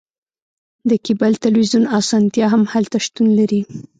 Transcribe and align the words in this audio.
د 0.89 0.91
کیبل 1.05 1.31
تلویزیون 1.43 1.85
اسانتیا 1.99 2.45
هم 2.53 2.63
هلته 2.73 2.97
شتون 3.05 3.27
لري 3.39 3.61